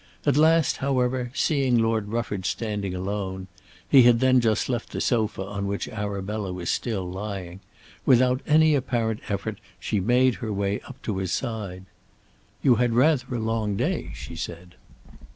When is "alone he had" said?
2.95-4.19